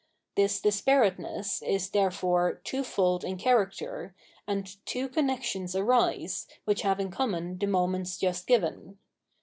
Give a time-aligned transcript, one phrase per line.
[0.33, 4.15] This disparateness is, therefore, twofold m character,
[4.47, 8.97] and two connections arise, which have in common the moments just given.